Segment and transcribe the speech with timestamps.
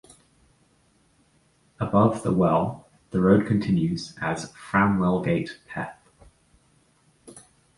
[1.79, 5.95] Above the well the road continues as Framwellgate Peth.